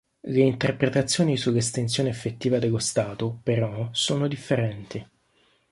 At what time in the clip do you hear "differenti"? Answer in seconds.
4.27-5.07